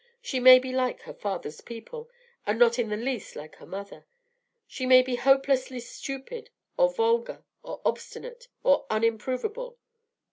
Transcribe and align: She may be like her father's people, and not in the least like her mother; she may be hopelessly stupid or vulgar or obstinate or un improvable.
She 0.19 0.39
may 0.39 0.57
be 0.57 0.71
like 0.73 1.01
her 1.01 1.13
father's 1.13 1.61
people, 1.61 2.09
and 2.47 2.57
not 2.57 2.79
in 2.79 2.89
the 2.89 2.97
least 2.97 3.35
like 3.35 3.57
her 3.57 3.67
mother; 3.67 4.03
she 4.65 4.87
may 4.87 5.03
be 5.03 5.15
hopelessly 5.15 5.79
stupid 5.79 6.49
or 6.75 6.91
vulgar 6.91 7.43
or 7.61 7.81
obstinate 7.85 8.47
or 8.63 8.87
un 8.89 9.03
improvable. 9.03 9.77